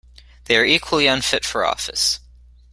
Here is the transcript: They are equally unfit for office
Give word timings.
They 0.45 0.57
are 0.57 0.65
equally 0.65 1.05
unfit 1.05 1.45
for 1.45 1.63
office 1.63 2.21